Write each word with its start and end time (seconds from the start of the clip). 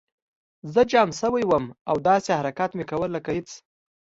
زه 0.73 0.81
جام 0.91 1.09
شوی 1.19 1.43
وم 1.47 1.65
او 1.89 1.95
داسې 2.09 2.29
حرکات 2.39 2.71
مې 2.77 2.85
کول 2.91 3.09
لکه 3.15 3.29
هېڅ 3.37 3.49